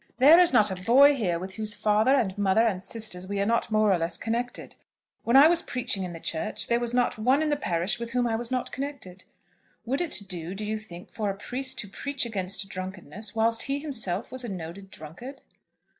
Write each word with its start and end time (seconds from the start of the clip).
There 0.17 0.39
is 0.39 0.51
not 0.51 0.71
a 0.71 0.83
boy 0.83 1.13
here 1.13 1.37
with 1.37 1.53
whose 1.53 1.75
father 1.75 2.15
and 2.15 2.35
mother 2.35 2.65
and 2.65 2.83
sisters 2.83 3.27
we 3.27 3.39
are 3.39 3.45
not 3.45 3.69
more 3.69 3.93
or 3.93 3.99
less 3.99 4.17
connected. 4.17 4.75
When 5.23 5.35
I 5.37 5.47
was 5.47 5.61
preaching 5.61 6.01
in 6.03 6.11
the 6.11 6.19
church, 6.19 6.65
there 6.69 6.79
was 6.79 6.91
not 6.91 7.19
one 7.19 7.43
in 7.43 7.49
the 7.49 7.55
parish 7.55 7.99
with 7.99 8.09
whom 8.09 8.25
I 8.25 8.35
was 8.35 8.49
not 8.49 8.71
connected. 8.71 9.25
Would 9.85 10.01
it 10.01 10.23
do, 10.27 10.55
do 10.55 10.65
you 10.65 10.79
think, 10.79 11.11
for 11.11 11.29
a 11.29 11.37
priest 11.37 11.77
to 11.81 11.87
preach 11.87 12.25
against 12.25 12.67
drunkenness, 12.67 13.35
whilst 13.35 13.61
he 13.69 13.77
himself 13.77 14.31
was 14.31 14.43
a 14.43 14.49
noted 14.49 14.89
drunkard?" 14.89 15.43